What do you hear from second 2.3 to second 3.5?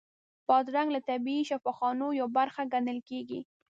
برخه ګڼل کېږي.